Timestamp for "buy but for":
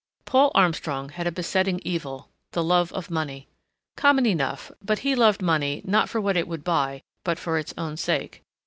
6.63-7.59